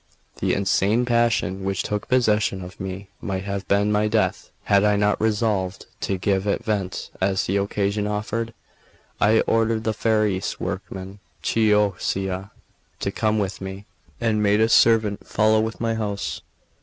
The 0.39 0.55
insane 0.55 1.05
passion 1.05 1.63
which 1.63 1.83
took 1.83 2.07
possession 2.07 2.63
of 2.63 2.79
me 2.79 3.09
might 3.21 3.43
have 3.43 3.67
been 3.67 3.91
my 3.91 4.07
death, 4.07 4.49
had 4.63 4.83
I 4.83 4.95
not 4.95 5.21
resolved 5.21 5.85
to 5.99 6.17
give 6.17 6.47
it 6.47 6.63
vent 6.65 7.11
as 7.21 7.45
the 7.45 7.57
occasion 7.57 8.07
offered. 8.07 8.55
I 9.19 9.41
ordered 9.41 9.83
the 9.83 9.93
Ferrarese 9.93 10.59
workman, 10.59 11.19
Chioccia, 11.43 12.49
to 12.99 13.11
come 13.11 13.37
with 13.37 13.61
me, 13.61 13.85
and 14.19 14.41
made 14.41 14.59
a 14.59 14.69
servant 14.69 15.27
follow 15.27 15.59
with 15.59 15.79
my 15.79 15.93
horse. 15.93 16.41